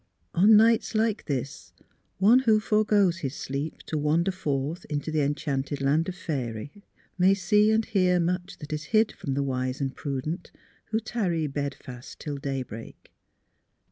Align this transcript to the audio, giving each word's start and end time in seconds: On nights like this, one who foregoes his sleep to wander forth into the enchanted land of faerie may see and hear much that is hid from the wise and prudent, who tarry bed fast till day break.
On 0.33 0.57
nights 0.57 0.95
like 0.95 1.25
this, 1.25 1.73
one 2.17 2.39
who 2.39 2.59
foregoes 2.59 3.19
his 3.19 3.35
sleep 3.35 3.83
to 3.85 3.99
wander 3.99 4.31
forth 4.31 4.83
into 4.85 5.11
the 5.11 5.21
enchanted 5.21 5.79
land 5.79 6.09
of 6.09 6.15
faerie 6.15 6.81
may 7.19 7.35
see 7.35 7.69
and 7.69 7.85
hear 7.85 8.19
much 8.19 8.57
that 8.57 8.73
is 8.73 8.85
hid 8.97 9.11
from 9.11 9.35
the 9.35 9.43
wise 9.43 9.79
and 9.79 9.95
prudent, 9.95 10.51
who 10.85 10.99
tarry 10.99 11.45
bed 11.45 11.75
fast 11.75 12.19
till 12.19 12.37
day 12.37 12.63
break. 12.63 13.11